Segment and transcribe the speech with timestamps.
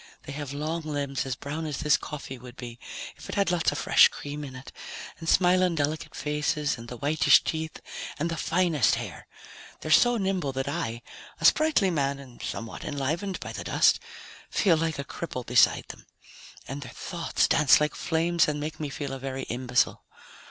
[0.23, 2.79] They have long limbs as brown as this coffee would be
[3.17, 4.71] if it had lots of fresh cream in it,
[5.19, 7.79] and smiling delicate faces and the whitish teeth
[8.17, 9.27] and the finest hair.
[9.81, 11.03] They're so nimble that I
[11.39, 13.99] a sprightly man and somewhat enlivened by the dust
[14.49, 16.07] feel like a cripple beside them.
[16.67, 20.03] And their thoughts dance like flames and make me feel a very imbecile.